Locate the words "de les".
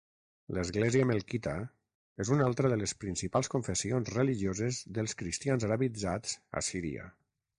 2.71-2.95